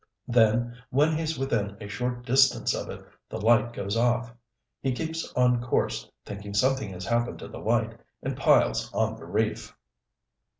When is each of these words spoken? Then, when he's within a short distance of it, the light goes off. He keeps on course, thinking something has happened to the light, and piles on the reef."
Then, 0.27 0.75
when 0.89 1.15
he's 1.15 1.37
within 1.37 1.77
a 1.79 1.87
short 1.87 2.25
distance 2.25 2.73
of 2.73 2.89
it, 2.89 3.05
the 3.29 3.39
light 3.39 3.71
goes 3.71 3.95
off. 3.95 4.33
He 4.81 4.93
keeps 4.93 5.31
on 5.35 5.61
course, 5.61 6.09
thinking 6.25 6.55
something 6.55 6.89
has 6.89 7.05
happened 7.05 7.37
to 7.37 7.47
the 7.47 7.59
light, 7.59 7.99
and 8.23 8.35
piles 8.35 8.91
on 8.95 9.15
the 9.15 9.25
reef." 9.27 9.77